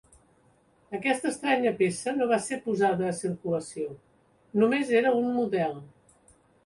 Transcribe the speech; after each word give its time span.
Aquesta 0.99 1.27
estranya 1.31 1.73
peça 1.81 2.13
no 2.15 2.27
va 2.31 2.39
ser 2.45 2.59
posada 2.63 3.07
a 3.09 3.13
circulació, 3.19 3.93
només 4.63 4.93
era 5.03 5.13
un 5.21 5.31
model. 5.37 5.79